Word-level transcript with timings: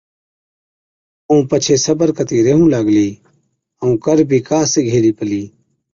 ائُون 1.27 1.39
پڇي 1.49 1.75
صبر 1.85 2.09
ڪتِي 2.17 2.37
ريهُون 2.45 2.67
لاگلِي، 2.73 3.09
ائُون 3.79 3.93
ڪر 4.03 4.17
بِي 4.29 4.39
ڪا 4.47 4.59
سِگھي 4.71 4.91
هِلِي 4.95 5.11
پلِي۔ 5.17 5.43